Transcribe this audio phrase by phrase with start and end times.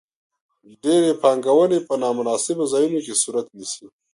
[0.83, 3.85] ډېرې پانګونې په نا مناسبو ځایونو کې صورت نیسي.